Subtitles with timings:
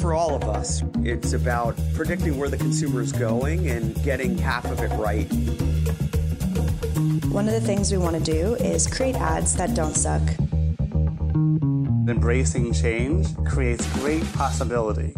[0.00, 4.64] For all of us, it's about predicting where the consumer is going and getting half
[4.66, 5.26] of it right.
[7.32, 10.22] One of the things we want to do is create ads that don't suck.
[12.08, 15.12] Embracing change creates great possibility.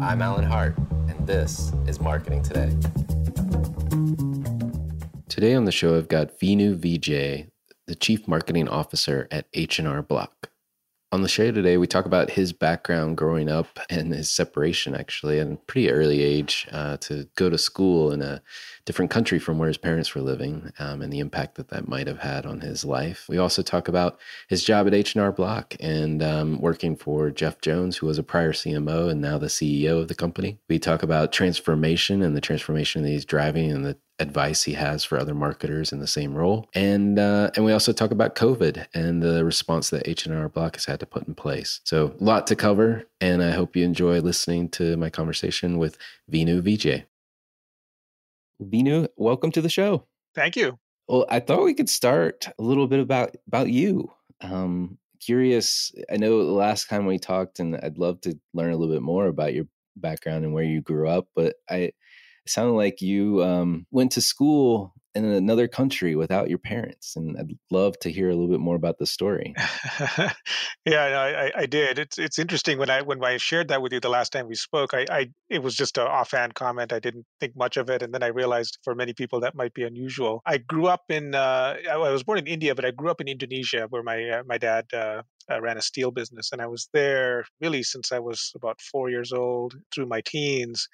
[0.00, 0.78] I'm Alan Hart,
[1.08, 2.70] and this is Marketing Today.
[5.28, 7.50] Today on the show, I've got Vinoo Vijay,
[7.88, 10.51] the Chief Marketing Officer at H&R Block.
[11.12, 15.40] On the show today, we talk about his background growing up and his separation, actually,
[15.40, 18.40] at a pretty early age uh, to go to school in a
[18.86, 22.06] different country from where his parents were living um, and the impact that that might
[22.06, 23.26] have had on his life.
[23.28, 24.18] We also talk about
[24.48, 28.54] his job at H&R Block and um, working for Jeff Jones, who was a prior
[28.54, 30.60] CMO and now the CEO of the company.
[30.70, 35.04] We talk about transformation and the transformation that he's driving and the advice he has
[35.04, 36.68] for other marketers in the same role.
[36.74, 40.84] And uh, and we also talk about COVID and the response that H&R Block has
[40.84, 41.80] had to put in place.
[41.84, 45.98] So a lot to cover, and I hope you enjoy listening to my conversation with
[46.30, 47.04] Vinoo Vijay.
[48.62, 50.06] Vinoo, welcome to the show.
[50.34, 50.78] Thank you.
[51.08, 54.10] Well, I thought we could start a little bit about about you.
[54.40, 55.92] Um, curious.
[56.10, 59.02] I know the last time we talked, and I'd love to learn a little bit
[59.02, 61.28] more about your background and where you grew up.
[61.34, 61.92] But I
[62.44, 67.36] it sounded like you um, went to school in another country without your parents, and
[67.38, 69.54] I'd love to hear a little bit more about the story.
[70.86, 71.98] yeah, I, I, did.
[71.98, 74.54] It's it's interesting when I when I shared that with you the last time we
[74.54, 74.94] spoke.
[74.94, 76.92] I, I it was just an offhand comment.
[76.92, 79.74] I didn't think much of it, and then I realized for many people that might
[79.74, 80.40] be unusual.
[80.46, 83.28] I grew up in uh, I was born in India, but I grew up in
[83.28, 86.88] Indonesia, where my uh, my dad uh, uh, ran a steel business, and I was
[86.94, 90.88] there really since I was about four years old through my teens.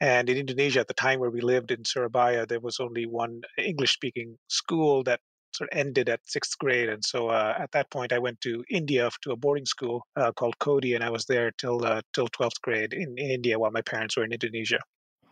[0.00, 3.40] And in Indonesia, at the time where we lived in Surabaya, there was only one
[3.58, 5.20] English speaking school that
[5.52, 6.88] sort of ended at sixth grade.
[6.88, 10.32] And so uh, at that point, I went to India to a boarding school uh,
[10.32, 13.70] called Kodai, and I was there till uh, till twelfth grade in, in India while
[13.70, 14.80] my parents were in Indonesia.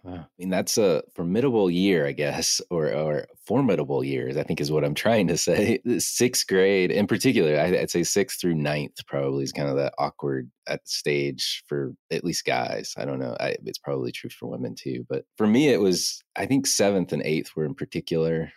[0.06, 4.70] I mean, that's a formidable year, I guess, or or formidable years, I think is
[4.70, 5.80] what I'm trying to say.
[5.98, 10.50] Sixth grade, in particular, I'd say sixth through ninth probably is kind of that awkward
[10.66, 12.94] uh, stage for at least guys.
[12.96, 13.36] I don't know.
[13.40, 15.06] I, it's probably true for women too.
[15.08, 18.50] But for me, it was, I think seventh and eighth were in particularly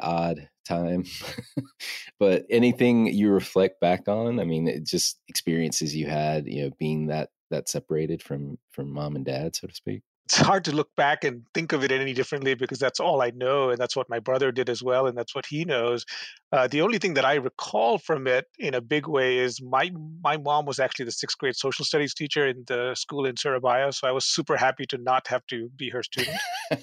[0.00, 1.04] odd time.
[2.18, 6.70] but anything you reflect back on, I mean, it just experiences you had, you know,
[6.78, 10.02] being that that separated from from mom and dad, so to speak.
[10.26, 13.30] It's hard to look back and think of it any differently because that's all I
[13.30, 16.04] know, and that's what my brother did as well, and that's what he knows.
[16.50, 19.92] Uh, the only thing that I recall from it in a big way is my
[20.22, 23.92] my mom was actually the sixth grade social studies teacher in the school in Surabaya,
[23.92, 26.36] so I was super happy to not have to be her student.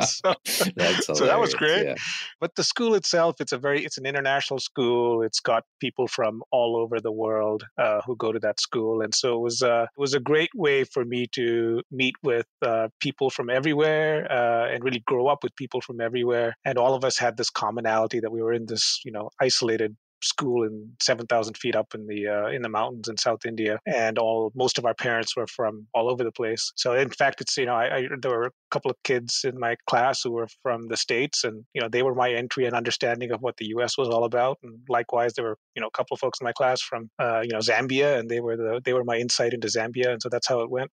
[0.00, 1.86] so, so, that was great.
[1.86, 1.94] Yeah.
[2.40, 5.22] But the school itself, it's a very it's an international school.
[5.22, 9.14] It's got people from all over the world uh, who go to that school, and
[9.14, 12.88] so it was uh, it was a great way for me to meet with uh,
[13.06, 16.50] people from everywhere uh, and really grow up with people from everywhere.
[16.64, 19.96] And all of us had this commonality that we were in this, you know, isolated
[20.22, 24.18] school in 7,000 feet up in the uh, in the mountains in South India, and
[24.18, 26.72] all most of our parents were from all over the place.
[26.76, 29.58] So in fact, it's you know I, I, there were a couple of kids in
[29.58, 32.74] my class who were from the states, and you know they were my entry and
[32.74, 33.96] understanding of what the U.S.
[33.96, 34.58] was all about.
[34.62, 37.40] And likewise, there were you know a couple of folks in my class from uh,
[37.42, 40.28] you know Zambia, and they were the they were my insight into Zambia, and so
[40.28, 40.90] that's how it went.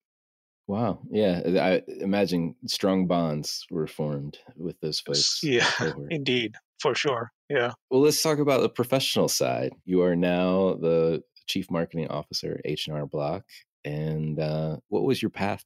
[0.67, 0.99] Wow.
[1.09, 1.41] Yeah.
[1.61, 5.41] I imagine strong bonds were formed with those folks.
[5.41, 5.69] Yeah,
[6.09, 6.55] indeed.
[6.81, 7.31] For sure.
[7.49, 7.71] Yeah.
[7.89, 9.71] Well, let's talk about the professional side.
[9.85, 13.45] You are now the chief marketing officer H&R Block.
[13.85, 15.63] And uh, what was your path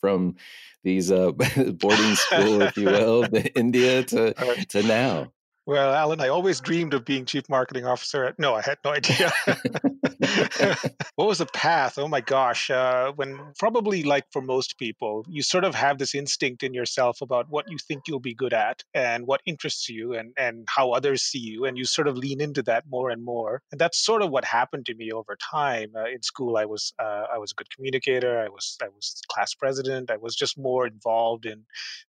[0.00, 0.36] from
[0.82, 4.32] these uh, boarding school, if you will, to India to,
[4.70, 5.32] to now?
[5.68, 8.24] Well, Alan, I always dreamed of being chief marketing officer.
[8.24, 9.30] At, no, I had no idea.
[11.14, 11.98] what was the path?
[11.98, 12.70] Oh my gosh.
[12.70, 17.20] Uh, when probably like for most people, you sort of have this instinct in yourself
[17.20, 20.92] about what you think you'll be good at and what interests you and, and how
[20.92, 21.66] others see you.
[21.66, 23.60] And you sort of lean into that more and more.
[23.70, 25.90] And that's sort of what happened to me over time.
[25.94, 28.38] Uh, in school, I was uh, I was a good communicator.
[28.40, 30.10] I was I was class president.
[30.10, 31.66] I was just more involved in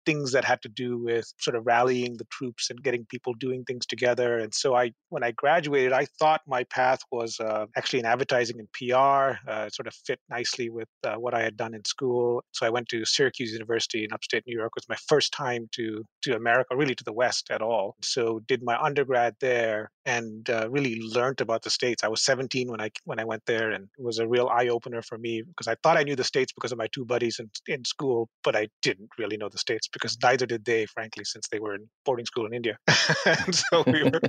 [0.06, 3.64] things that had to do with sort of rallying the troops and getting people doing
[3.64, 4.38] things together.
[4.38, 8.56] And so I, when I graduated, I thought my path was uh, actually in advertising
[8.58, 9.38] and PR.
[9.48, 12.42] Uh, sort of fit nicely with uh, what I had done in school.
[12.52, 14.72] So I went to Syracuse University in upstate New York.
[14.76, 17.96] It was my first time to to America, really to the West at all.
[18.02, 22.04] So did my undergrad there and uh, really learned about the states.
[22.04, 24.68] I was 17 when I when I went there, and it was a real eye
[24.68, 27.40] opener for me because I thought I knew the states because of my two buddies
[27.40, 31.24] in, in school, but I didn't really know the states because neither did they, frankly,
[31.24, 32.76] since they were in boarding school in India.
[33.26, 34.20] and so we were,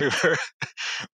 [0.00, 0.36] we were,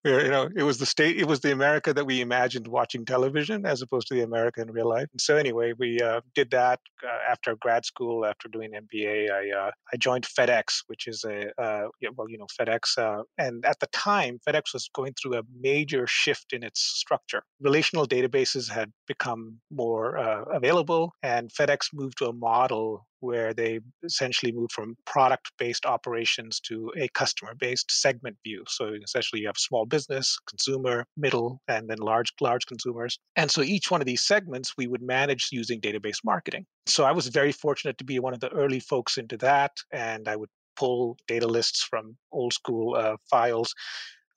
[0.05, 2.67] we were, you know, it was the state, it was the America that we imagined
[2.67, 5.07] watching television as opposed to the America in real life.
[5.11, 8.25] And so anyway, we uh, did that uh, after grad school.
[8.25, 12.47] After doing MBA, I uh, I joined FedEx, which is a uh, well, you know,
[12.59, 16.81] FedEx, uh, and at the time, FedEx was going through a major shift in its
[16.81, 17.43] structure.
[17.59, 23.79] Relational databases had become more uh, available, and FedEx moved to a model where they
[24.03, 28.63] essentially moved from product based operations to a customer based segment view.
[28.67, 33.19] So essentially, you have small business, consumer, middle, and then large, large consumers.
[33.35, 36.65] And so each one of these segments we would manage using database marketing.
[36.85, 39.71] So I was very fortunate to be one of the early folks into that.
[39.91, 43.73] And I would pull data lists from old school uh, files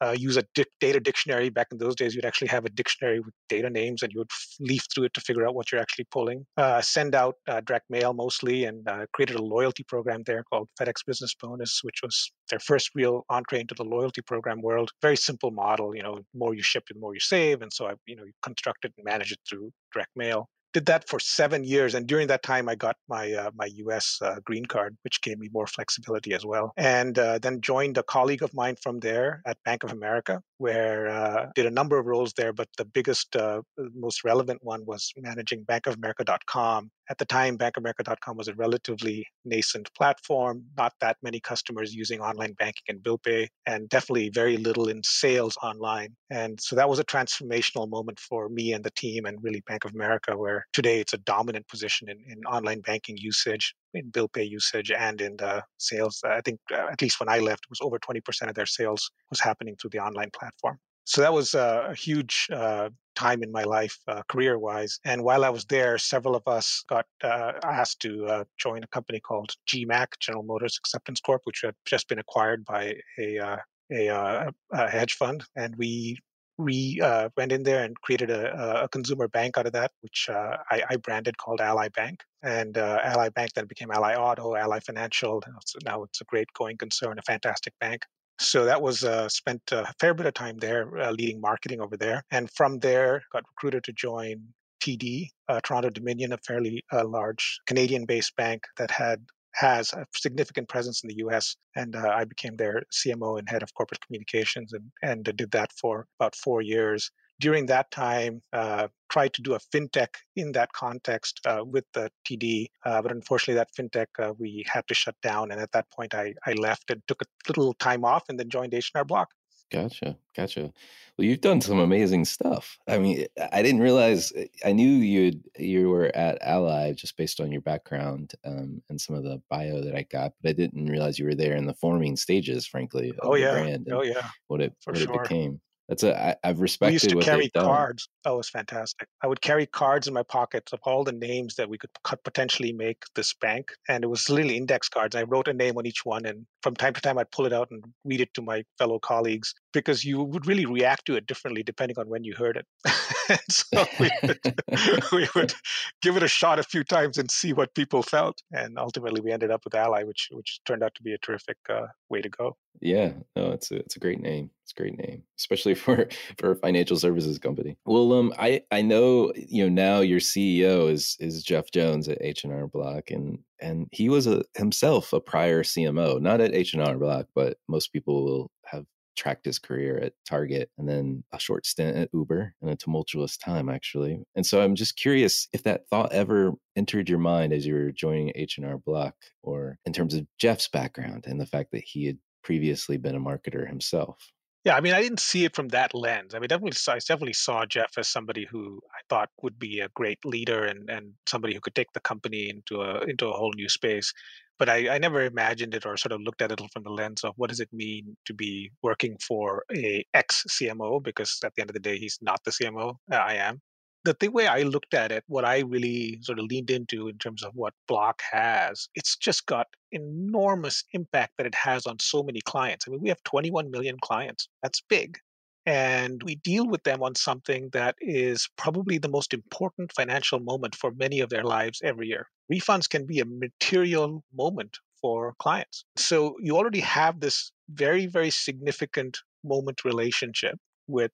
[0.00, 1.48] uh, use a di- data dictionary.
[1.50, 4.30] Back in those days, you'd actually have a dictionary with data names and you would
[4.60, 6.44] leaf through it to figure out what you're actually pulling.
[6.56, 10.68] Uh, send out uh, direct mail mostly and uh, created a loyalty program there called
[10.80, 14.90] FedEx Business Bonus, which was their first real entree into the loyalty program world.
[15.02, 17.62] Very simple model, you know, more you ship, the more you save.
[17.62, 20.86] And so I, you know, you construct it and manage it through direct mail did
[20.86, 24.18] that for seven years, and during that time, I got my uh, my U.S.
[24.22, 26.72] Uh, green card, which gave me more flexibility as well.
[26.76, 31.08] And uh, then joined a colleague of mine from there at Bank of America, where
[31.08, 32.52] uh, did a number of roles there.
[32.52, 33.62] But the biggest, uh,
[33.94, 36.90] most relevant one was managing BankofAmerica.com.
[37.10, 42.52] At the time, BankofAmerica.com was a relatively nascent platform, not that many customers using online
[42.52, 46.14] banking and bill pay, and definitely very little in sales online.
[46.30, 49.84] And so that was a transformational moment for me and the team, and really Bank
[49.86, 54.28] of America, where today it's a dominant position in, in online banking usage, in bill
[54.28, 56.22] pay usage, and in the sales.
[56.24, 59.10] I think uh, at least when I left, it was over 20% of their sales
[59.30, 60.78] was happening through the online platform.
[61.04, 65.00] So that was a huge uh, time in my life, uh, career wise.
[65.06, 68.88] And while I was there, several of us got uh, asked to uh, join a
[68.88, 73.56] company called GMAC, General Motors Acceptance Corp, which had just been acquired by a uh,
[73.90, 76.18] a, uh, a, hedge fund, and we
[76.58, 80.28] we uh, went in there and created a, a, consumer bank out of that, which
[80.28, 82.24] uh, I, I, branded called Ally Bank.
[82.42, 85.42] And uh, Ally Bank then became Ally Auto, Ally Financial.
[85.84, 88.02] Now it's a great going concern, a fantastic bank.
[88.40, 91.96] So that was uh, spent a fair bit of time there, uh, leading marketing over
[91.96, 92.24] there.
[92.30, 94.42] And from there, got recruited to join
[94.82, 99.24] TD, uh, Toronto Dominion, a fairly large Canadian-based bank that had
[99.58, 101.56] has a significant presence in the US.
[101.74, 105.70] And uh, I became their CMO and head of corporate communications and, and did that
[105.80, 107.10] for about four years.
[107.40, 112.10] during that time, uh, tried to do a fintech in that context uh, with the
[112.26, 115.50] TD, uh, but unfortunately, that fintech uh, we had to shut down.
[115.52, 118.50] And at that point, I, I left and took a little time off, and then
[118.50, 119.28] joined H&R Block.
[119.70, 120.72] Gotcha, gotcha.
[121.18, 122.78] Well, you've done some amazing stuff.
[122.88, 124.32] I mean, I didn't realize.
[124.34, 128.98] Eh, I knew you you were at Ally just based on your background um, and
[128.98, 131.66] some of the bio that I got, but I didn't realize you were there in
[131.66, 132.66] the forming stages.
[132.66, 135.14] Frankly, oh yeah, oh yeah, what it For what sure.
[135.14, 135.60] it became.
[135.88, 137.64] That's a I, I've respected We used to carry done.
[137.64, 138.08] cards.
[138.24, 139.08] That was fantastic.
[139.22, 141.90] I would carry cards in my pockets of all the names that we could
[142.24, 143.72] potentially make this bank.
[143.88, 145.16] And it was literally index cards.
[145.16, 146.26] I wrote a name on each one.
[146.26, 148.98] And from time to time, I'd pull it out and read it to my fellow
[148.98, 152.66] colleagues because you would really react to it differently depending on when you heard it.
[153.28, 154.40] And so we would,
[155.12, 155.54] we would
[156.02, 158.42] give it a shot a few times and see what people felt.
[158.52, 161.58] And ultimately, we ended up with Ally, which which turned out to be a terrific
[161.68, 162.56] uh, way to go.
[162.80, 164.50] Yeah, no, it's a it's a great name.
[164.62, 166.08] It's a great name, especially for
[166.38, 167.76] for a financial services company.
[167.84, 172.18] Well, um, I I know you know now your CEO is is Jeff Jones at
[172.20, 176.54] H and R Block, and and he was a himself a prior CMO, not at
[176.54, 178.86] H and R Block, but most people will have
[179.18, 183.36] tracked his career at Target and then a short stint at Uber in a tumultuous
[183.36, 184.22] time actually.
[184.36, 187.90] And so I'm just curious if that thought ever entered your mind as you were
[187.90, 192.18] joining H&R Block or in terms of Jeff's background and the fact that he had
[192.44, 194.32] previously been a marketer himself.
[194.64, 196.34] Yeah, I mean, I didn't see it from that lens.
[196.34, 199.88] I mean, definitely, I definitely saw Jeff as somebody who I thought would be a
[199.94, 203.52] great leader and, and somebody who could take the company into a into a whole
[203.54, 204.12] new space.
[204.58, 207.22] But I, I never imagined it or sort of looked at it from the lens
[207.24, 211.60] of what does it mean to be working for a ex CMO because at the
[211.62, 212.96] end of the day, he's not the CMO.
[213.12, 213.60] uh, I am.
[214.04, 217.18] The thing way I looked at it, what I really sort of leaned into in
[217.18, 222.22] terms of what Block has, it's just got enormous impact that it has on so
[222.22, 222.86] many clients.
[222.86, 224.48] I mean, we have 21 million clients.
[224.62, 225.18] That's big.
[225.66, 230.74] And we deal with them on something that is probably the most important financial moment
[230.74, 232.26] for many of their lives every year.
[232.52, 235.84] Refunds can be a material moment for clients.
[235.96, 241.12] So you already have this very, very significant moment relationship with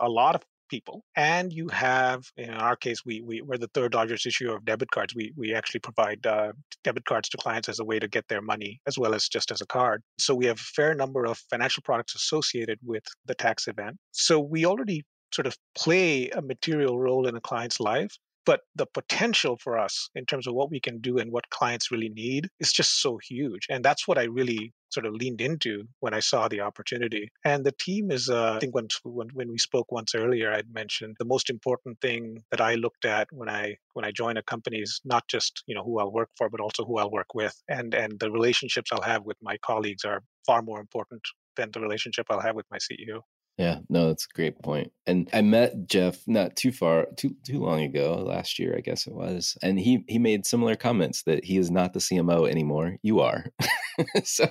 [0.00, 3.94] a lot of people and you have in our case we, we we're the third
[3.94, 5.14] largest issuer of debit cards.
[5.14, 6.52] We we actually provide uh,
[6.84, 9.50] debit cards to clients as a way to get their money as well as just
[9.50, 10.02] as a card.
[10.18, 13.96] So we have a fair number of financial products associated with the tax event.
[14.12, 18.16] So we already sort of play a material role in a client's life
[18.48, 21.90] but the potential for us in terms of what we can do and what clients
[21.90, 25.84] really need is just so huge and that's what i really sort of leaned into
[26.00, 27.30] when i saw the opportunity.
[27.44, 30.72] And the team is uh, i think when, when when we spoke once earlier i'd
[30.72, 34.42] mentioned the most important thing that i looked at when i when i join a
[34.54, 37.34] company is not just you know who i'll work for but also who i'll work
[37.34, 41.20] with and and the relationships i'll have with my colleagues are far more important
[41.56, 43.20] than the relationship i'll have with my ceo
[43.58, 44.92] Yeah, no, that's a great point.
[45.08, 49.06] And I met Jeff not too far, too too long ago, last year, I guess
[49.08, 52.96] it was, and he he made similar comments that he is not the CMO anymore.
[53.02, 53.46] You are,
[54.24, 54.46] so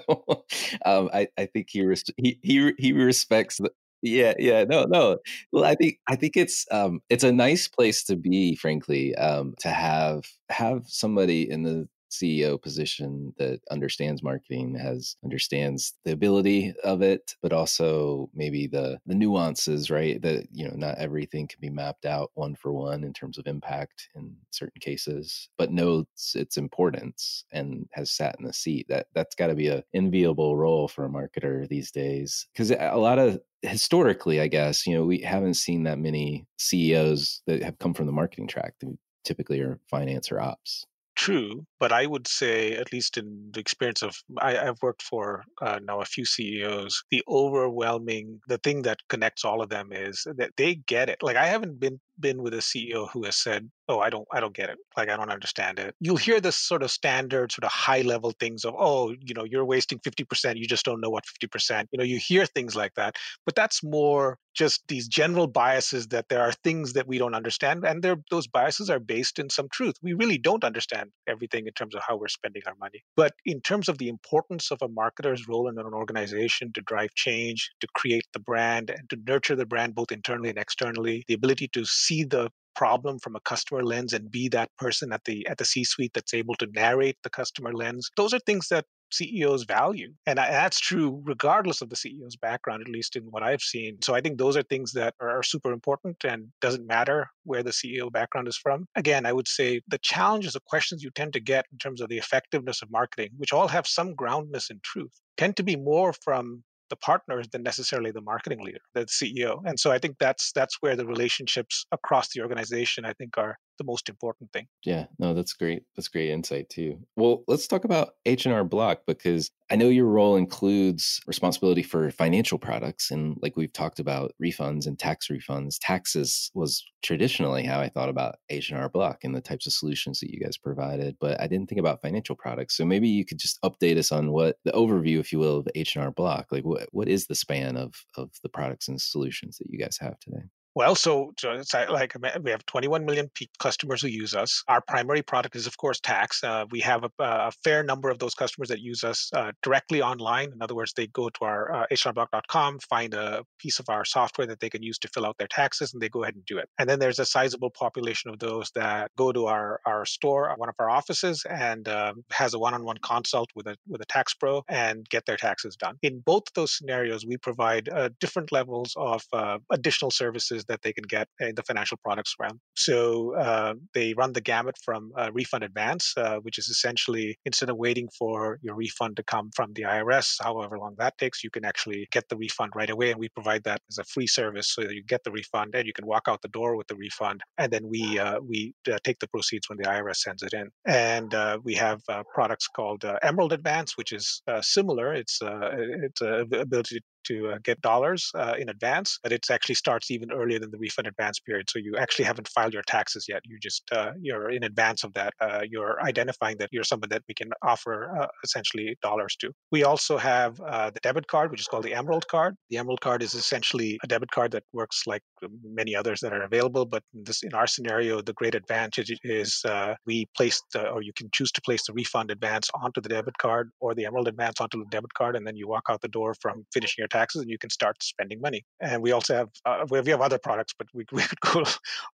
[0.86, 3.72] um, I I think he res- he he he respects the.
[4.04, 5.18] Yeah, yeah, no, no.
[5.52, 9.56] Well, I think I think it's um it's a nice place to be, frankly, um,
[9.62, 16.74] to have have somebody in the CEO position that understands marketing, has understands the ability
[16.84, 20.22] of it, but also maybe the the nuances, right?
[20.22, 23.48] That you know, not everything can be mapped out one for one in terms of
[23.48, 28.88] impact in certain cases, but knows its importance and has sat in the seat.
[28.90, 32.96] That that's got to be a enviable role for a marketer these days, because a
[32.96, 37.80] lot of historically, I guess, you know, we haven't seen that many CEOs that have
[37.80, 38.74] come from the marketing track.
[38.80, 38.88] They
[39.24, 40.86] typically are finance or ops.
[41.18, 45.44] True, but I would say, at least in the experience of, I, I've worked for
[45.62, 47.04] uh, now a few CEOs.
[47.12, 51.22] The overwhelming, the thing that connects all of them is that they get it.
[51.24, 54.40] Like I haven't been been with a CEO who has said, "Oh, I don't, I
[54.40, 54.78] don't get it.
[54.96, 58.32] Like I don't understand it." You'll hear this sort of standard, sort of high level
[58.40, 60.58] things of, "Oh, you know, you're wasting fifty percent.
[60.58, 63.16] You just don't know what fifty percent." You know, you hear things like that,
[63.46, 67.86] but that's more just these general biases that there are things that we don't understand,
[67.86, 69.96] and those biases are based in some truth.
[70.02, 73.62] We really don't understand everything in terms of how we're spending our money, but in
[73.62, 77.88] terms of the importance of a marketer's role in an organization to drive change, to
[77.94, 81.86] create the brand, and to nurture the brand both internally and externally, the ability to
[81.86, 85.66] see the problem from a customer lens and be that person at the at the
[85.66, 88.10] C suite that's able to narrate the customer lens.
[88.16, 90.12] Those are things that CEOs value.
[90.26, 93.98] And that's true regardless of the CEO's background, at least in what I've seen.
[94.04, 97.72] So I think those are things that are super important and doesn't matter where the
[97.72, 98.86] CEO background is from.
[98.96, 102.10] Again, I would say the challenges, the questions you tend to get in terms of
[102.10, 106.14] the effectiveness of marketing, which all have some groundness in truth, tend to be more
[106.14, 109.62] from the partners than necessarily the marketing leader, the CEO.
[109.66, 113.58] And so I think that's that's where the relationships across the organization I think are
[113.78, 114.68] the most important thing.
[114.84, 115.84] Yeah, no, that's great.
[115.96, 117.00] That's great insight too.
[117.16, 122.58] Well, let's talk about H&R Block because I know your role includes responsibility for financial
[122.58, 125.78] products and like we've talked about refunds and tax refunds.
[125.80, 130.32] Taxes was traditionally how I thought about H&R Block and the types of solutions that
[130.32, 132.78] you guys provided, but I didn't think about financial products.
[132.78, 135.68] So maybe you could just update us on what the overview if you will of
[135.76, 136.48] H&R Block.
[136.52, 139.98] Like what what is the span of of the products and solutions that you guys
[140.00, 140.44] have today?
[140.78, 144.64] Well, so, so it's like we have 21 million customers who use us.
[144.68, 146.44] Our primary product is, of course, tax.
[146.44, 150.04] Uh, we have a, a, fair number of those customers that use us uh, directly
[150.04, 150.52] online.
[150.54, 154.46] In other words, they go to our uh, hrblock.com, find a piece of our software
[154.46, 156.60] that they can use to fill out their taxes, and they go ahead and do
[156.60, 156.70] it.
[156.78, 160.70] And then there's a sizable population of those that go to our, our store, one
[160.70, 164.64] of our offices, and um, has a one-on-one consult with a with a tax pro
[164.70, 165.96] and get their taxes done.
[166.04, 170.94] In both those scenarios, we provide uh, different levels of uh, additional services that they
[170.94, 172.60] can get in the financial products realm.
[172.76, 177.70] So uh, they run the gamut from uh, refund advance, uh, which is essentially instead
[177.70, 181.50] of waiting for your refund to come from the IRS, however long that takes, you
[181.50, 183.12] can actually get the refund right away.
[183.12, 185.86] And we provide that as a free service so that you get the refund and
[185.86, 187.42] you can walk out the door with the refund.
[187.58, 190.70] And then we, uh, we uh, take the proceeds when the IRS sends it in.
[190.86, 192.02] And uh, we have
[192.34, 195.14] products called Emerald Advance, which is similar.
[195.14, 200.32] It's, it's ability to uh, get dollars uh, in advance, but it actually starts even
[200.32, 201.70] earlier than the refund advance period.
[201.70, 203.42] So you actually haven't filed your taxes yet.
[203.46, 205.34] You just uh, you're in advance of that.
[205.40, 209.52] Uh, you're identifying that you're someone that we can offer uh, essentially dollars to.
[209.72, 212.56] We also have the debit card, which is called the Emerald card.
[212.70, 215.22] The Emerald card is essentially a debit card that works like
[215.64, 219.66] many others that are available, but in this in our scenario, the great advantage is
[220.06, 223.38] we place the, or you can choose to place the refund advance onto the debit
[223.38, 226.08] card or the Emerald advance onto the debit card, and then you walk out the
[226.08, 228.64] door from finishing your taxes and you can start spending money.
[228.80, 231.64] And we also have uh, we have other products, but we, we could go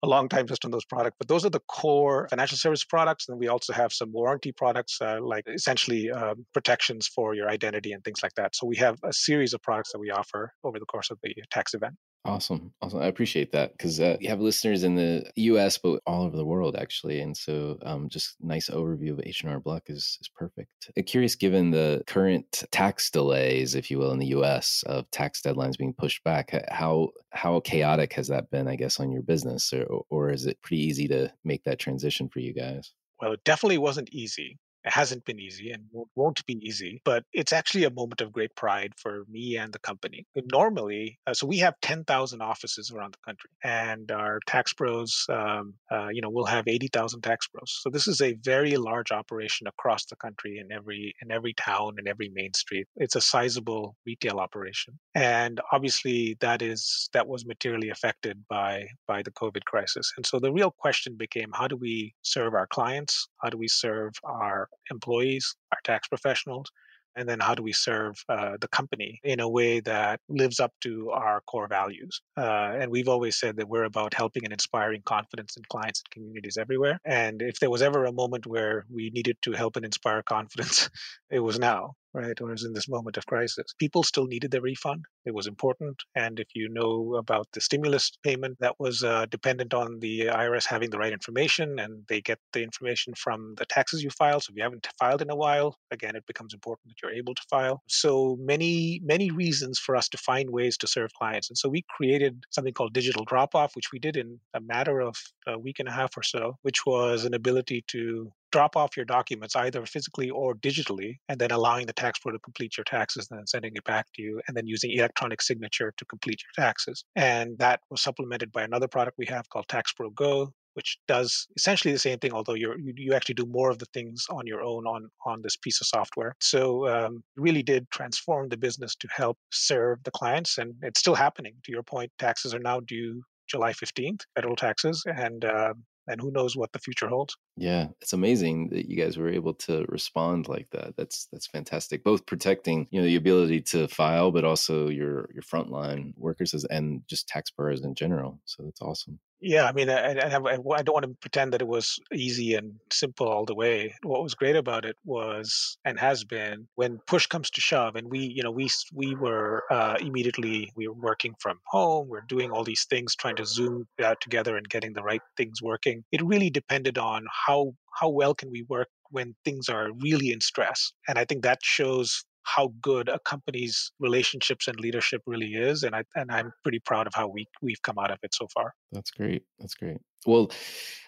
[0.04, 1.16] a long time just on those products.
[1.18, 5.00] But those are the core financial service products, and we also have some warranty products
[5.02, 8.56] uh, like essentially um, protections for your identity and things like that.
[8.56, 11.34] So we have a series of products that we offer over the course of the
[11.52, 11.96] tax event.
[12.24, 12.72] Awesome.
[12.84, 13.02] Awesome.
[13.02, 16.46] I appreciate that because uh, you have listeners in the US, but all over the
[16.46, 17.20] world, actually.
[17.20, 20.70] And so um, just nice overview of H&R Block is, is perfect.
[20.96, 25.42] I'm curious, given the current tax delays, if you will, in the US of tax
[25.42, 29.74] deadlines being pushed back, how how chaotic has that been, I guess, on your business?
[29.74, 32.94] Or, or is it pretty easy to make that transition for you guys?
[33.20, 34.60] Well, it definitely wasn't easy.
[34.84, 35.84] It hasn't been easy and
[36.16, 39.80] won't be easy, but it's actually a moment of great pride for me and the
[39.80, 40.26] company.
[40.52, 45.76] Normally, uh, so we have 10,000 offices around the country, and our tax pros, um,
[45.92, 47.80] uh, you know, we'll have 80,000 tax pros.
[47.82, 51.96] So this is a very large operation across the country in every in every town
[51.98, 52.88] and every main street.
[52.96, 59.22] It's a sizable retail operation, and obviously that is that was materially affected by by
[59.22, 60.12] the COVID crisis.
[60.18, 63.28] And so the real question became, how do we serve our clients?
[63.42, 66.72] How do we serve our employees, our tax professionals,
[67.16, 70.72] and then how do we serve uh, the company in a way that lives up
[70.82, 75.02] to our core values uh, and we've always said that we're about helping and inspiring
[75.06, 79.10] confidence in clients and communities everywhere and if there was ever a moment where we
[79.10, 80.90] needed to help and inspire confidence
[81.30, 82.38] it was now right?
[82.52, 83.74] Is in this moment of crisis.
[83.80, 85.06] People still needed their refund.
[85.26, 86.02] It was important.
[86.16, 90.66] And if you know about the stimulus payment, that was uh, dependent on the IRS
[90.66, 94.40] having the right information and they get the information from the taxes you file.
[94.40, 97.36] So if you haven't filed in a while, again, it becomes important that you're able
[97.36, 97.82] to file.
[97.88, 101.50] So many, many reasons for us to find ways to serve clients.
[101.50, 105.00] And so we created something called digital drop off, which we did in a matter
[105.00, 105.16] of
[105.48, 109.06] a week and a half or so, which was an ability to drop off your
[109.06, 113.28] documents either physically or digitally, and then allowing the tax pro to complete your taxes
[113.30, 116.66] and then sending it back to you, and then using electronic signature to complete your
[116.66, 117.04] taxes.
[117.16, 121.48] And that was supplemented by another product we have called Tax Pro Go, which does
[121.58, 124.62] essentially the same thing, although you you actually do more of the things on your
[124.62, 126.36] own on on this piece of software.
[126.40, 131.16] So um, really did transform the business to help serve the clients, and it's still
[131.16, 131.54] happening.
[131.66, 135.74] To your point, taxes are now due July 15th, federal taxes, and uh,
[136.08, 137.36] and who knows what the future holds.
[137.58, 140.96] Yeah, it's amazing that you guys were able to respond like that.
[140.98, 142.04] That's that's fantastic.
[142.04, 147.02] Both protecting, you know, the ability to file, but also your your frontline workers and
[147.08, 148.40] just taxpayers in general.
[148.46, 149.20] So that's awesome.
[149.44, 152.76] Yeah, I mean, I, I, I, don't want to pretend that it was easy and
[152.94, 153.96] simple all the way.
[154.04, 158.08] What was great about it was, and has been, when push comes to shove, and
[158.08, 162.06] we, you know, we we were uh, immediately we were working from home.
[162.06, 165.22] We we're doing all these things, trying to zoom out together and getting the right
[165.38, 166.04] things working.
[166.12, 170.42] It really depended on how how well can we work when things are really in
[170.42, 175.84] stress, and I think that shows how good a company's relationships and leadership really is.
[175.84, 178.48] And I and I'm pretty proud of how we we've come out of it so
[178.54, 178.74] far.
[178.92, 179.44] That's great.
[179.60, 179.98] That's great.
[180.26, 180.52] Well,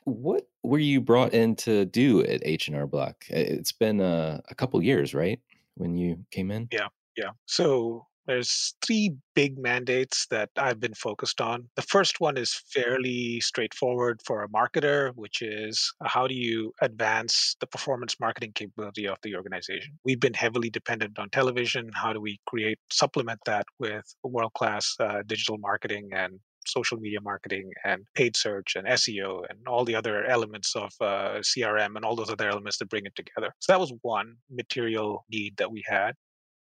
[0.06, 3.26] what were you brought in to do at H and R Block?
[3.30, 5.40] It's been a, a couple years, right?
[5.76, 6.68] When you came in.
[6.72, 7.32] Yeah, yeah.
[7.46, 11.70] So there's three big mandates that I've been focused on.
[11.76, 16.74] The first one is fairly straightforward for a marketer, which is uh, how do you
[16.82, 19.98] advance the performance marketing capability of the organization?
[20.06, 21.92] We've been heavily dependent on television.
[21.94, 27.20] How do we create, supplement that with world class uh, digital marketing and social media
[27.22, 32.06] marketing and paid search and SEO and all the other elements of uh, CRM and
[32.06, 33.54] all those other elements that bring it together.
[33.60, 36.14] So that was one material need that we had.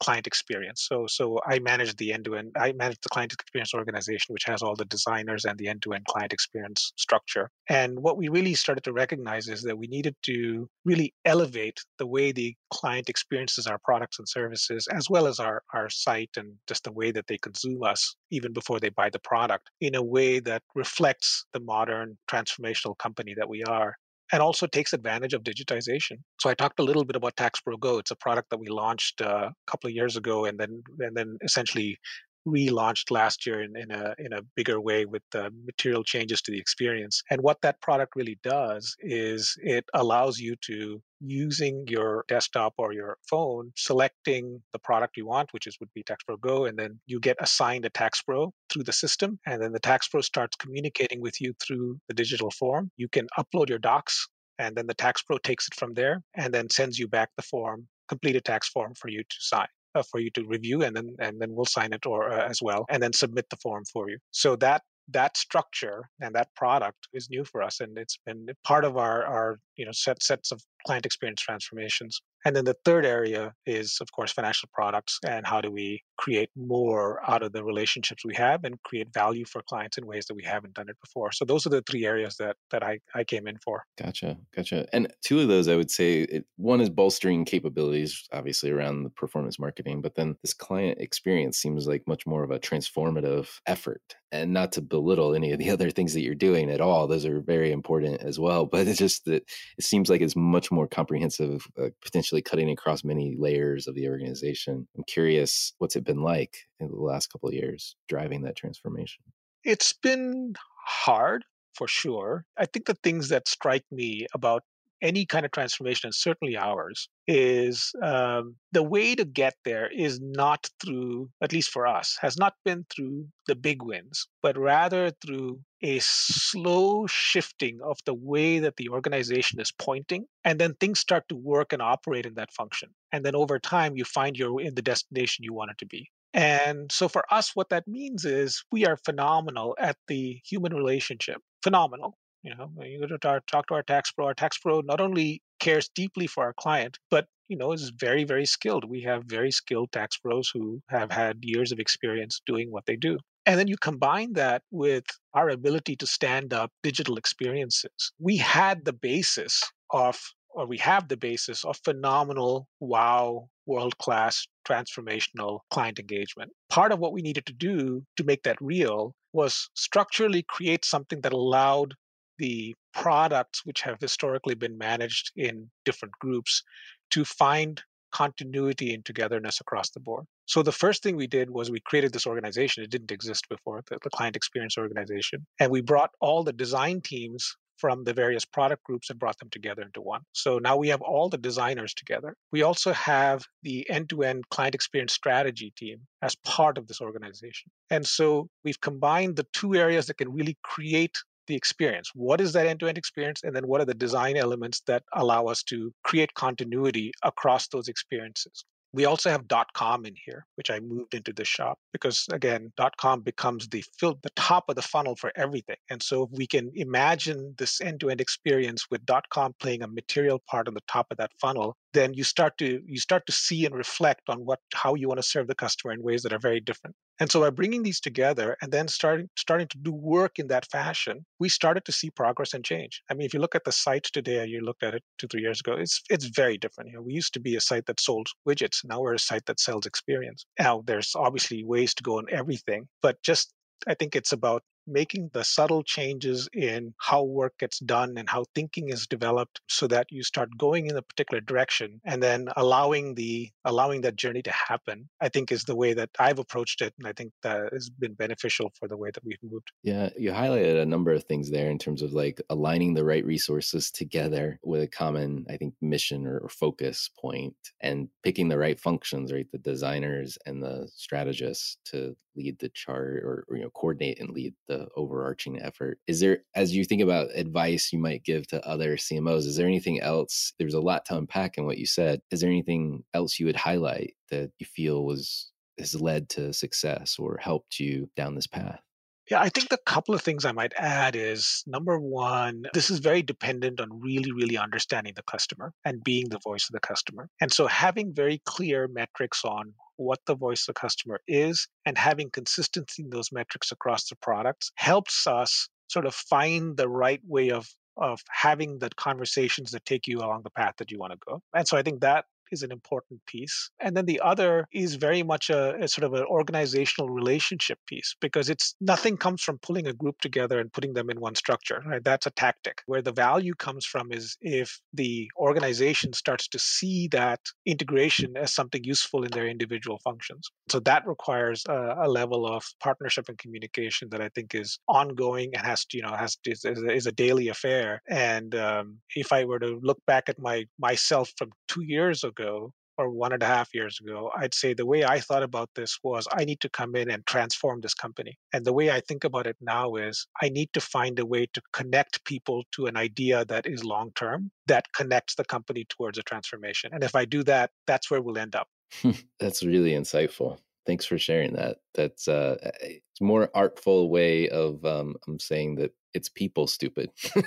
[0.00, 0.86] Client experience.
[0.88, 4.76] So so I manage the end-to-end I manage the client experience organization which has all
[4.76, 7.50] the designers and the end-to-end client experience structure.
[7.68, 12.06] And what we really started to recognize is that we needed to really elevate the
[12.06, 16.54] way the client experiences our products and services as well as our our site and
[16.66, 20.02] just the way that they consume us even before they buy the product in a
[20.02, 23.96] way that reflects the modern transformational company that we are
[24.32, 26.18] and also takes advantage of digitization.
[26.40, 27.98] So I talked a little bit about TaxPro Go.
[27.98, 31.16] It's a product that we launched uh, a couple of years ago, and then and
[31.16, 31.98] then essentially
[32.46, 35.22] relaunched last year in, in a in a bigger way with
[35.64, 37.22] material changes to the experience.
[37.30, 42.92] And what that product really does is it allows you to using your desktop or
[42.92, 47.00] your phone, selecting the product you want, which is would be TaxPro Go, and then
[47.06, 51.40] you get assigned a TaxPro through the system, and then the TaxPro starts communicating with
[51.40, 52.90] you through the digital form.
[52.96, 54.28] You can upload your docs,
[54.58, 57.88] and then the TaxPro takes it from there and then sends you back the form,
[58.08, 59.68] completed tax form for you to sign
[60.02, 62.84] for you to review, and then and then we'll sign it or uh, as well,
[62.88, 64.18] and then submit the form for you.
[64.30, 68.84] So that that structure and that product is new for us, and it's been part
[68.84, 72.22] of our our you know set sets of client experience transformations.
[72.44, 76.48] And then the third area is, of course, financial products and how do we create
[76.54, 80.34] more out of the relationships we have and create value for clients in ways that
[80.34, 81.32] we haven't done it before.
[81.32, 83.82] So those are the three areas that that I, I came in for.
[84.00, 84.86] Gotcha, gotcha.
[84.92, 89.10] And two of those, I would say, it, one is bolstering capabilities, obviously around the
[89.10, 94.02] performance marketing, but then this client experience seems like much more of a transformative effort.
[94.32, 97.24] And not to belittle any of the other things that you're doing at all; those
[97.24, 98.66] are very important as well.
[98.76, 99.48] But it's just that
[99.78, 104.08] it seems like it's much more comprehensive, uh, potentially cutting across many layers of the
[104.08, 104.86] organization.
[104.96, 109.22] I'm curious, what's it been like in the last couple of years driving that transformation?
[109.64, 110.54] It's been
[110.86, 112.44] hard for sure.
[112.56, 114.62] I think the things that strike me about
[115.02, 120.20] any kind of transformation, and certainly ours, is um, the way to get there is
[120.20, 125.10] not through, at least for us, has not been through the big wins, but rather
[125.24, 130.24] through a slow shifting of the way that the organization is pointing.
[130.44, 132.90] And then things start to work and operate in that function.
[133.12, 136.10] And then over time, you find you're in the destination you want it to be.
[136.32, 141.40] And so for us, what that means is we are phenomenal at the human relationship.
[141.62, 142.18] Phenomenal.
[142.46, 144.26] You know, you go to talk, talk to our tax pro.
[144.26, 148.22] Our tax pro not only cares deeply for our client, but you know is very
[148.22, 148.84] very skilled.
[148.88, 152.94] We have very skilled tax pros who have had years of experience doing what they
[152.94, 153.18] do.
[153.46, 155.04] And then you combine that with
[155.34, 158.12] our ability to stand up digital experiences.
[158.20, 160.16] We had the basis of,
[160.50, 166.52] or we have the basis of phenomenal, wow, world class, transformational client engagement.
[166.70, 171.20] Part of what we needed to do to make that real was structurally create something
[171.22, 171.94] that allowed
[172.38, 176.62] the products which have historically been managed in different groups
[177.10, 180.24] to find continuity and togetherness across the board.
[180.46, 182.82] So the first thing we did was we created this organization.
[182.82, 185.46] It didn't exist before, the, the client experience organization.
[185.60, 189.50] And we brought all the design teams from the various product groups and brought them
[189.50, 190.22] together into one.
[190.32, 192.34] So now we have all the designers together.
[192.52, 197.00] We also have the end to end client experience strategy team as part of this
[197.00, 197.70] organization.
[197.90, 202.10] And so we've combined the two areas that can really create the experience.
[202.14, 203.42] What is that end to end experience?
[203.42, 207.88] And then what are the design elements that allow us to create continuity across those
[207.88, 208.64] experiences?
[208.92, 213.20] We also have .com in here, which I moved into the shop because again, .com
[213.20, 215.76] becomes the fill, the top of the funnel for everything.
[215.90, 220.66] And so if we can imagine this end-to-end experience with .com playing a material part
[220.66, 223.74] on the top of that funnel, then you start to you start to see and
[223.74, 226.60] reflect on what how you want to serve the customer in ways that are very
[226.60, 226.94] different.
[227.18, 230.70] And so by bringing these together and then starting starting to do work in that
[230.70, 233.02] fashion, we started to see progress and change.
[233.10, 235.40] I mean, if you look at the site today, you looked at it two, three
[235.40, 236.90] years ago, it's it's very different.
[236.90, 238.84] You know, we used to be a site that sold widgets.
[238.84, 240.44] Now we're a site that sells experience.
[240.58, 243.52] Now there's obviously ways to go on everything, but just
[243.86, 248.44] I think it's about making the subtle changes in how work gets done and how
[248.54, 253.14] thinking is developed so that you start going in a particular direction and then allowing
[253.14, 256.94] the allowing that journey to happen i think is the way that i've approached it
[256.98, 259.70] and i think that has been beneficial for the way that we've moved.
[259.82, 263.24] Yeah you highlighted a number of things there in terms of like aligning the right
[263.24, 268.58] resources together with a common i think mission or, or focus point and picking the
[268.58, 269.50] right functions right?
[269.50, 274.30] The designers and the strategists to lead the chart or, or you know coordinate and
[274.30, 275.98] lead the the overarching effort.
[276.06, 279.66] Is there, as you think about advice you might give to other CMOs, is there
[279.66, 280.52] anything else?
[280.58, 282.20] There's a lot to unpack in what you said.
[282.30, 287.16] Is there anything else you would highlight that you feel was has led to success
[287.18, 288.80] or helped you down this path?
[289.28, 293.00] Yeah, I think the couple of things I might add is number one, this is
[293.00, 297.28] very dependent on really, really understanding the customer and being the voice of the customer.
[297.40, 301.98] And so having very clear metrics on what the voice of the customer is and
[301.98, 307.20] having consistency in those metrics across the products helps us sort of find the right
[307.26, 307.66] way of
[307.98, 311.40] of having the conversations that take you along the path that you want to go.
[311.54, 313.70] And so I think that is an important piece.
[313.80, 318.14] And then the other is very much a, a, sort of an organizational relationship piece
[318.20, 321.82] because it's nothing comes from pulling a group together and putting them in one structure.
[321.86, 322.02] Right?
[322.02, 322.82] That's a tactic.
[322.86, 328.52] Where the value comes from is if the organization starts to see that integration as
[328.52, 330.50] something useful in their individual functions.
[330.68, 335.50] So that requires a, a level of partnership and communication that I think is ongoing
[335.54, 338.02] and has to, you know, has to, is, is a daily affair.
[338.08, 342.35] And um, if I were to look back at my myself from two years ago
[342.36, 345.70] ago or one and a half years ago, I'd say the way I thought about
[345.74, 348.38] this was I need to come in and transform this company.
[348.52, 351.46] And the way I think about it now is I need to find a way
[351.52, 356.18] to connect people to an idea that is long term, that connects the company towards
[356.18, 356.90] a transformation.
[356.92, 358.68] And if I do that, that's where we'll end up.
[359.40, 360.58] that's really insightful.
[360.86, 361.78] Thanks for sharing that.
[361.94, 367.10] That's uh, it's more artful way of um, I'm saying that it's people stupid.
[367.36, 367.46] indeed,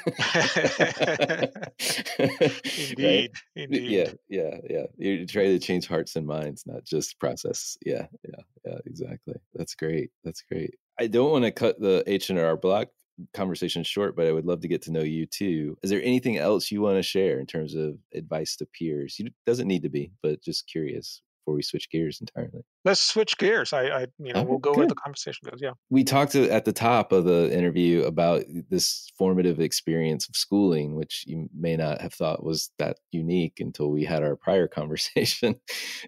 [3.00, 3.30] right?
[3.56, 3.90] indeed.
[3.90, 4.86] Yeah, yeah, yeah.
[4.98, 7.78] You're trying to change hearts and minds, not just process.
[7.86, 8.78] Yeah, yeah, yeah.
[8.86, 9.36] Exactly.
[9.56, 10.12] That's great.
[10.24, 10.76] That's great.
[11.00, 12.90] I don't want to cut the H and R Block
[13.34, 15.78] conversation short, but I would love to get to know you too.
[15.84, 19.16] Is there anything else you want to share in terms of advice to peers?
[19.20, 22.64] It doesn't need to be, but just curious before we switch gears entirely?
[22.86, 23.74] Let's switch gears.
[23.74, 24.78] I, I you know, we'll go good.
[24.80, 25.60] where the conversation goes.
[25.62, 25.72] Yeah.
[25.90, 31.24] We talked at the top of the interview about this formative experience of schooling, which
[31.28, 35.56] you may not have thought was that unique until we had our prior conversation.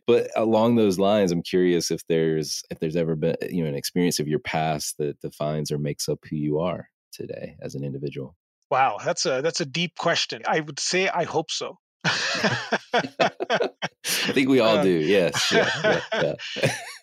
[0.08, 3.76] but along those lines, I'm curious if there's if there's ever been you know an
[3.76, 7.84] experience of your past that defines or makes up who you are today as an
[7.84, 8.36] individual.
[8.70, 10.44] Wow, that's a that's a deep question.
[10.48, 11.78] I would say I hope so.
[12.04, 13.70] I
[14.34, 14.90] think we all uh, do.
[14.90, 15.52] Yes.
[15.52, 16.34] Yeah, yeah,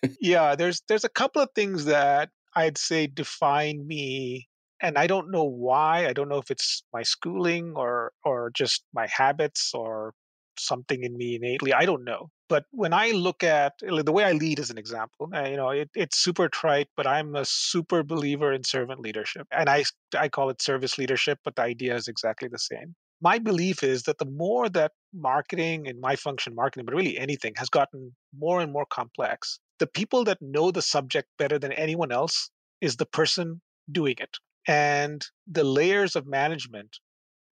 [0.01, 0.09] yeah.
[0.19, 4.47] yeah, there's there's a couple of things that I'd say define me
[4.81, 6.07] and I don't know why.
[6.07, 10.13] I don't know if it's my schooling or or just my habits or
[10.57, 11.73] something in me innately.
[11.73, 12.29] I don't know.
[12.49, 15.69] But when I look at the way I lead as an example, uh, you know,
[15.69, 19.47] it, it's super trite, but I'm a super believer in servant leadership.
[19.51, 19.83] And I,
[20.17, 24.03] I call it service leadership, but the idea is exactly the same my belief is
[24.03, 28.61] that the more that marketing and my function marketing, but really anything, has gotten more
[28.61, 32.49] and more complex, the people that know the subject better than anyone else
[32.81, 34.37] is the person doing it.
[34.67, 36.99] And the layers of management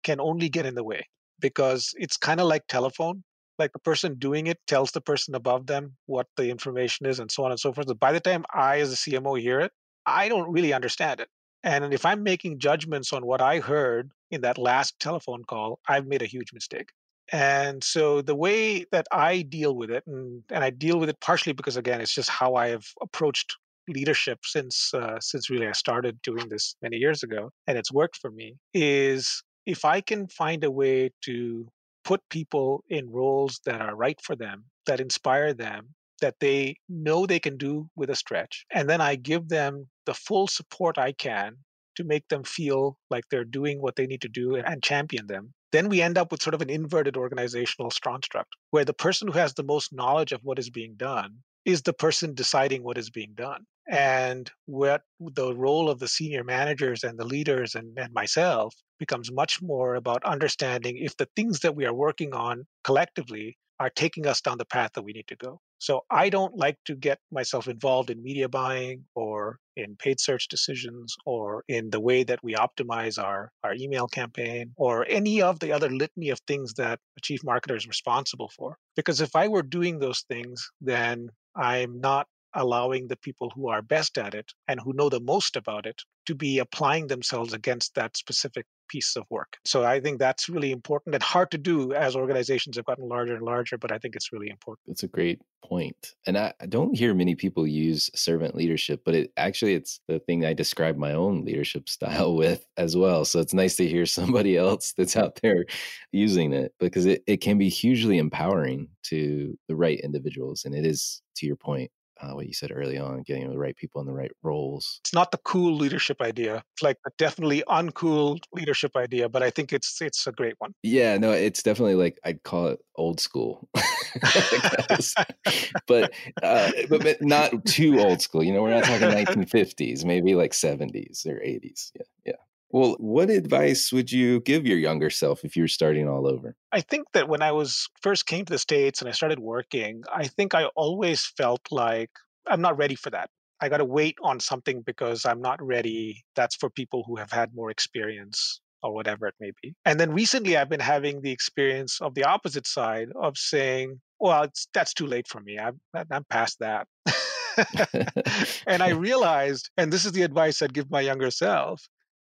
[0.03, 1.07] can only get in the way
[1.41, 3.23] because it's kind of like telephone.
[3.59, 7.31] Like the person doing it tells the person above them what the information is and
[7.31, 7.87] so on and so forth.
[7.87, 9.73] But by the time I, as a CMO, hear it,
[10.07, 11.29] I don't really understand it.
[11.65, 16.07] And if I'm making judgments on what I heard in that last telephone call, I've
[16.07, 16.91] made a huge mistake.
[17.31, 21.21] And so the way that I deal with it, and, and I deal with it
[21.21, 23.57] partially because again, it's just how I have approached
[23.89, 28.17] leadership since uh, since really I started doing this many years ago, and it's worked
[28.17, 28.57] for me.
[28.75, 31.67] Is if I can find a way to
[32.05, 37.27] put people in roles that are right for them, that inspire them, that they know
[37.27, 41.13] they can do with a stretch, and then I give them the full support I
[41.13, 41.59] can
[41.97, 45.53] to make them feel like they're doing what they need to do and champion them,
[45.73, 49.39] then we end up with sort of an inverted organizational construct where the person who
[49.39, 53.11] has the most knowledge of what is being done is the person deciding what is
[53.11, 53.65] being done.
[53.89, 59.33] And what the role of the senior managers and the leaders and, and myself becomes
[59.33, 64.29] much more about understanding if the things that we are working on collectively are taking
[64.29, 65.61] us down the path that we need to go.
[65.79, 70.47] So I don't like to get myself involved in media buying or in paid search
[70.47, 75.59] decisions or in the way that we optimize our, our email campaign or any of
[75.59, 78.77] the other litany of things that a chief marketer is responsible for.
[78.95, 83.83] Because if I were doing those things, then I'm not allowing the people who are
[83.83, 87.97] best at it and who know the most about it to be applying themselves against
[87.97, 89.57] that specific piece of work.
[89.65, 93.35] So I think that's really important and hard to do as organizations have gotten larger
[93.35, 94.87] and larger, but I think it's really important.
[94.87, 96.15] That's a great point.
[96.27, 100.19] And I, I don't hear many people use servant leadership, but it actually it's the
[100.19, 103.25] thing I describe my own leadership style with as well.
[103.25, 105.65] So it's nice to hear somebody else that's out there
[106.13, 110.67] using it because it, it can be hugely empowering to the right individuals.
[110.67, 111.91] And it is, to your point,
[112.23, 115.01] uh, what you said early on, getting the right people in the right roles.
[115.03, 116.63] It's not the cool leadership idea.
[116.75, 120.75] It's like a definitely uncool leadership idea, but I think it's it's a great one.
[120.83, 123.69] Yeah, no, it's definitely like I'd call it old school,
[125.87, 128.45] but, uh, but but not too old school.
[128.45, 131.93] You know, we're not talking 1950s, maybe like 70s or 80s.
[131.95, 132.33] Yeah, yeah.
[132.73, 136.57] Well, what advice would you give your younger self if you were starting all over?
[136.73, 140.05] I think that when I was first came to the States and I started working,
[140.13, 142.11] I think I always felt like
[142.47, 143.29] I'm not ready for that.
[143.61, 146.25] I got to wait on something because I'm not ready.
[146.35, 149.75] That's for people who have had more experience or whatever it may be.
[149.85, 154.45] And then recently I've been having the experience of the opposite side of saying, well,
[154.45, 155.59] it's, that's too late for me.
[155.59, 155.79] I'm,
[156.11, 156.89] I'm past that.
[158.67, 161.87] and I realized, and this is the advice I'd give my younger self,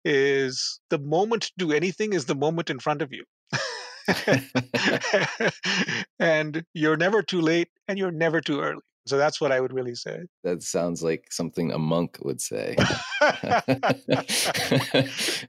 [0.06, 3.24] is the moment to do anything is the moment in front of you.
[6.20, 8.82] and you're never too late and you're never too early.
[9.10, 10.20] So that's what I would really say.
[10.44, 12.76] That sounds like something a monk would say,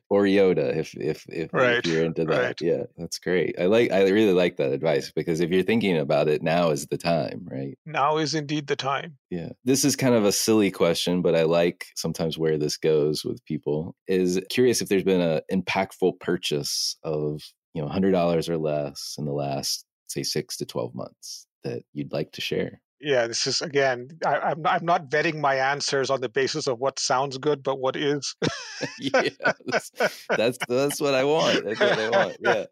[0.08, 2.40] or Yoda, if if if, right, if you're into that.
[2.40, 2.56] Right.
[2.60, 3.56] Yeah, that's great.
[3.60, 3.92] I like.
[3.92, 7.46] I really like that advice because if you're thinking about it, now is the time,
[7.50, 7.76] right?
[7.84, 9.18] Now is indeed the time.
[9.28, 13.24] Yeah, this is kind of a silly question, but I like sometimes where this goes
[13.24, 13.94] with people.
[14.08, 17.42] Is curious if there's been an impactful purchase of
[17.74, 21.82] you know hundred dollars or less in the last say six to twelve months that
[21.92, 24.08] you'd like to share yeah, this is again.
[24.24, 27.78] I, am I'm not vetting my answers on the basis of what sounds good, but
[27.78, 28.34] what is.
[28.98, 29.28] yeah,
[29.66, 29.90] that's,
[30.28, 31.64] that's that's what I want.
[31.64, 32.36] That's what I want.
[32.40, 32.64] Yeah,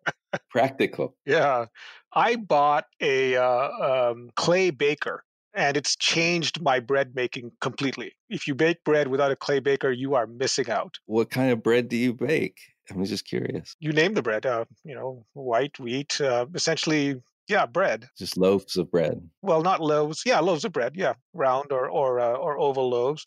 [0.50, 1.16] practical.
[1.26, 1.66] Yeah,
[2.12, 8.12] I bought a uh, um, clay baker, and it's changed my bread making completely.
[8.28, 10.98] If you bake bread without a clay baker, you are missing out.
[11.06, 12.58] What kind of bread do you bake?
[12.90, 13.76] I'm just curious.
[13.80, 14.46] You name the bread.
[14.46, 16.20] Uh, you know, white wheat.
[16.20, 17.16] Uh, essentially,
[17.48, 18.08] yeah, bread.
[18.18, 19.28] Just loaves of bread.
[19.42, 20.22] Well, not loaves.
[20.24, 20.92] Yeah, loaves of bread.
[20.96, 23.26] Yeah, round or or uh, or oval loaves.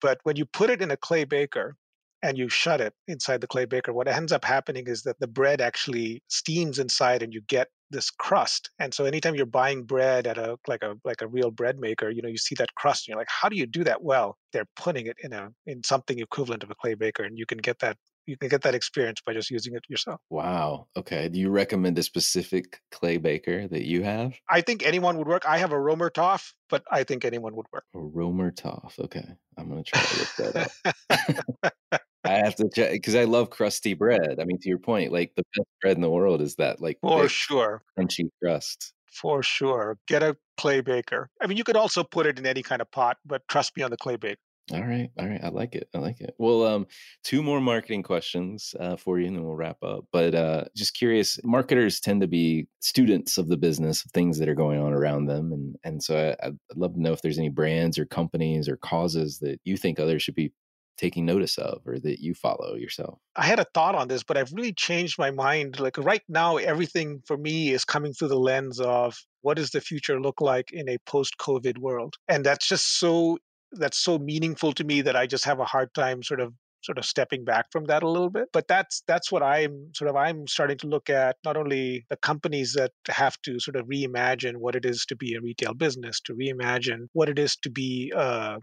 [0.00, 1.76] But when you put it in a clay baker
[2.22, 5.26] and you shut it inside the clay baker, what ends up happening is that the
[5.26, 8.70] bread actually steams inside, and you get this crust.
[8.78, 12.10] And so anytime you're buying bread at a like a like a real bread maker,
[12.10, 14.02] you know, you see that crust, and you're like, how do you do that?
[14.02, 17.46] Well, they're putting it in a in something equivalent of a clay baker, and you
[17.46, 20.20] can get that you can get that experience by just using it yourself.
[20.30, 20.86] Wow.
[20.96, 21.28] Okay.
[21.28, 24.34] Do you recommend a specific clay baker that you have?
[24.48, 25.44] I think anyone would work.
[25.46, 27.84] I have a Römertopf, but I think anyone would work.
[27.94, 28.98] A Römertopf.
[28.98, 29.26] Okay.
[29.58, 32.02] I'm going to try to look that up.
[32.24, 34.38] I have to check because I love crusty bread.
[34.40, 36.98] I mean, to your point, like the best bread in the world is that like
[37.00, 38.92] for sure crunchy crust.
[39.06, 39.98] For sure.
[40.08, 41.28] Get a clay baker.
[41.40, 43.82] I mean, you could also put it in any kind of pot, but trust me
[43.82, 44.38] on the clay baker.
[44.70, 45.40] All right, all right.
[45.42, 45.88] I like it.
[45.92, 46.34] I like it.
[46.38, 46.86] Well, um,
[47.24, 50.04] two more marketing questions uh, for you, and then we'll wrap up.
[50.12, 54.48] But uh, just curious, marketers tend to be students of the business of things that
[54.48, 57.38] are going on around them, and and so I, I'd love to know if there's
[57.38, 60.52] any brands or companies or causes that you think others should be
[60.96, 63.18] taking notice of or that you follow yourself?
[63.34, 65.80] I had a thought on this, but I've really changed my mind.
[65.80, 69.80] Like right now, everything for me is coming through the lens of what does the
[69.80, 72.14] future look like in a post COVID world?
[72.28, 73.38] And that's just so
[73.72, 76.52] that's so meaningful to me that I just have a hard time sort of
[76.84, 80.10] sort of stepping back from that a little bit but that's that's what i'm sort
[80.10, 83.86] of i'm starting to look at not only the companies that have to sort of
[83.86, 87.70] reimagine what it is to be a retail business to reimagine what it is to
[87.70, 88.58] be uh, uh,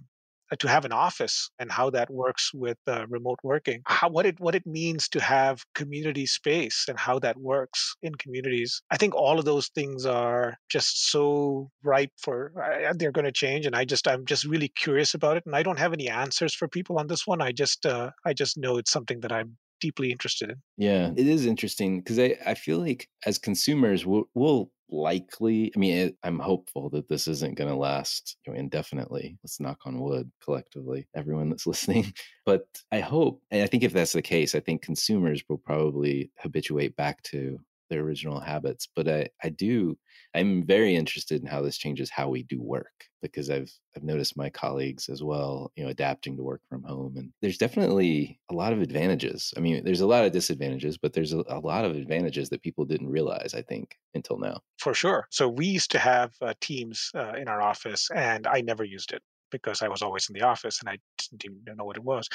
[0.58, 4.40] to have an office and how that works with uh, remote working, how, what it
[4.40, 8.82] what it means to have community space and how that works in communities.
[8.90, 13.32] I think all of those things are just so ripe for uh, they're going to
[13.32, 16.10] change, and I just I'm just really curious about it, and I don't have any
[16.10, 17.42] answers for people on this one.
[17.42, 20.58] I just uh, I just know it's something that I'm deeply interested in.
[20.78, 25.80] Yeah, it is interesting because I, I feel like as consumers, we'll, we'll likely, I
[25.80, 29.38] mean, it, I'm hopeful that this isn't going to last you know, indefinitely.
[29.44, 32.14] Let's knock on wood collectively, everyone that's listening.
[32.46, 36.32] But I hope, and I think if that's the case, I think consumers will probably
[36.38, 37.60] habituate back to
[37.90, 38.88] their original habits.
[38.96, 39.98] But I, I do,
[40.36, 44.38] I'm very interested in how this changes how we do work because I've I've noticed
[44.38, 47.18] my colleagues as well, you know, adapting to work from home.
[47.18, 49.54] And there's definitely a lot of advantages.
[49.58, 52.62] I mean, there's a lot of disadvantages, but there's a, a lot of advantages that
[52.62, 54.62] people didn't realize, I think, until now.
[54.78, 55.28] For sure.
[55.32, 59.12] So we used to have uh, Teams uh, in our office, and I never used
[59.12, 59.22] it
[59.52, 62.30] because I was always in the office and I didn't even know what it was.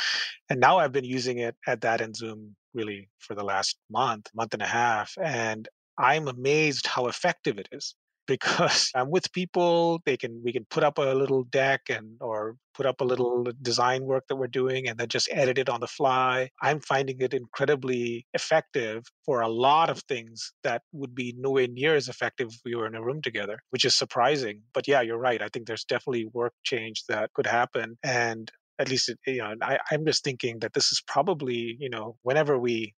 [0.51, 4.29] And now I've been using it at that and Zoom really for the last month,
[4.35, 5.15] month and a half.
[5.23, 5.69] And
[5.99, 7.95] I'm amazed how effective it is
[8.27, 10.01] because I'm with people.
[10.07, 13.47] They can we can put up a little deck and or put up a little
[13.63, 16.49] design work that we're doing and then just edit it on the fly.
[16.63, 21.95] I'm finding it incredibly effective for a lot of things that would be nowhere near
[21.95, 24.63] as effective if we were in a room together, which is surprising.
[24.73, 25.41] But yeah, you're right.
[25.43, 27.99] I think there's definitely work change that could happen.
[28.03, 32.17] And at least, you know, I, I'm just thinking that this is probably, you know,
[32.23, 32.95] whenever we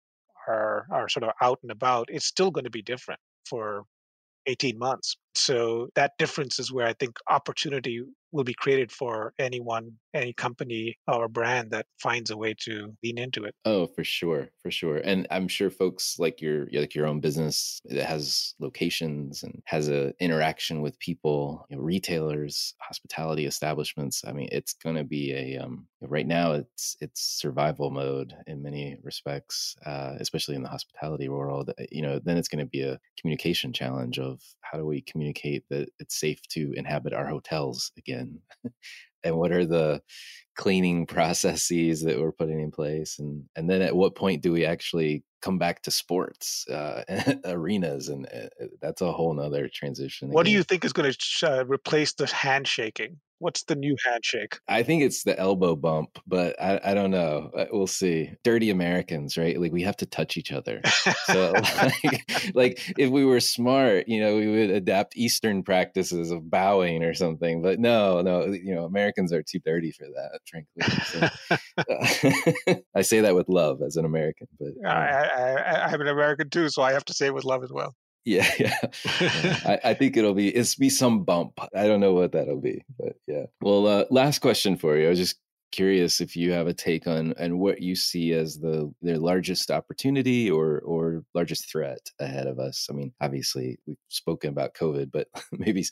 [0.47, 3.19] are, are sort of out and about, it's still going to be different
[3.49, 3.83] for
[4.47, 5.17] 18 months.
[5.37, 8.03] So that difference is where I think opportunity
[8.35, 13.17] will be created for anyone, any company or brand that finds a way to lean
[13.17, 13.55] into it.
[13.63, 14.97] Oh, for sure, for sure.
[14.97, 19.87] And I'm sure folks like your like your own business that has locations and has
[19.87, 24.23] a interaction with people, you know, retailers, hospitality establishments.
[24.27, 28.61] I mean, it's going to be a um, right now it's it's survival mode in
[28.61, 31.71] many respects, uh, especially in the hospitality world.
[31.79, 35.01] Uh, you know, then it's going to be a communication challenge of how do we
[35.01, 38.39] communicate that it's safe to inhabit our hotels again?
[39.23, 40.03] And what are the
[40.55, 43.17] cleaning processes that we're putting in place?
[43.17, 47.03] And and then at what point do we actually come back to sports uh,
[47.45, 48.09] arenas?
[48.09, 50.51] And uh, that's a whole nother transition what again.
[50.51, 54.59] do you think is going to uh, replace the handshaking What's the new handshake?
[54.67, 57.51] I think it's the elbow bump, but I, I don't know.
[57.55, 58.31] Uh, we'll see.
[58.43, 59.59] Dirty Americans, right?
[59.59, 60.81] Like we have to touch each other.
[61.25, 61.53] So,
[62.03, 67.03] like, like if we were smart, you know, we would adapt Eastern practices of bowing
[67.03, 67.61] or something.
[67.61, 70.39] But no, no, you know, Americans are too dirty for that.
[70.49, 74.47] Frankly, so, uh, I say that with love as an American.
[74.59, 77.43] But um, I, I, I'm an American too, so I have to say it with
[77.43, 77.93] love as well.
[78.25, 78.77] Yeah, yeah.
[79.65, 81.59] I, I, think it'll be it's be some bump.
[81.75, 83.45] I don't know what that'll be, but yeah.
[83.61, 85.05] Well, uh, last question for you.
[85.05, 85.39] I was just
[85.71, 89.69] curious if you have a take on and what you see as the their largest
[89.69, 92.87] opportunity or or largest threat ahead of us.
[92.89, 95.85] I mean, obviously we've spoken about COVID, but maybe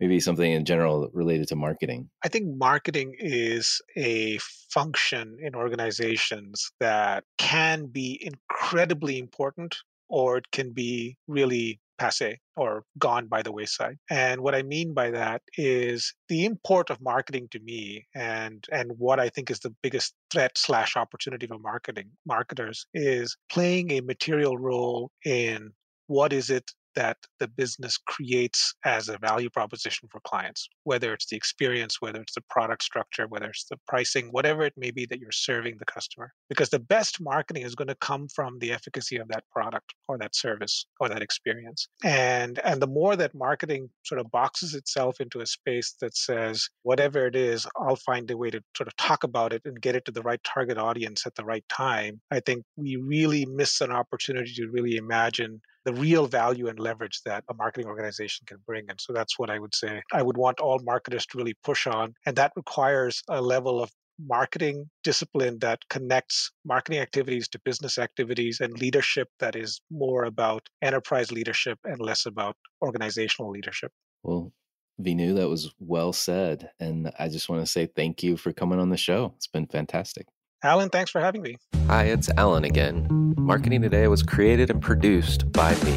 [0.00, 2.10] maybe something in general related to marketing.
[2.24, 4.38] I think marketing is a
[4.72, 9.76] function in organizations that can be incredibly important
[10.08, 13.98] or it can be really passe or gone by the wayside.
[14.10, 18.92] And what I mean by that is the import of marketing to me and and
[18.96, 24.00] what I think is the biggest threat slash opportunity for marketing marketers is playing a
[24.00, 25.72] material role in
[26.06, 31.26] what is it that the business creates as a value proposition for clients, whether it's
[31.26, 35.06] the experience, whether it's the product structure, whether it's the pricing, whatever it may be
[35.06, 36.32] that you're serving the customer.
[36.48, 40.18] Because the best marketing is going to come from the efficacy of that product or
[40.18, 41.86] that service or that experience.
[42.02, 46.68] And and the more that marketing sort of boxes itself into a space that says,
[46.82, 49.94] whatever it is, I'll find a way to sort of talk about it and get
[49.94, 53.80] it to the right target audience at the right time, I think we really miss
[53.80, 58.58] an opportunity to really imagine the real value and leverage that a marketing organization can
[58.66, 58.84] bring.
[58.90, 61.86] And so that's what I would say I would want all marketers to really push
[61.86, 62.12] on.
[62.26, 68.60] And that requires a level of marketing discipline that connects marketing activities to business activities
[68.60, 73.90] and leadership that is more about enterprise leadership and less about organizational leadership.
[74.22, 74.52] Well,
[75.00, 76.68] Vinoo, that was well said.
[76.78, 79.32] And I just want to say thank you for coming on the show.
[79.36, 80.26] It's been fantastic.
[80.62, 81.56] Alan, thanks for having me.
[81.86, 83.06] Hi, it's Alan again.
[83.38, 85.94] Marketing Today was created and produced by me.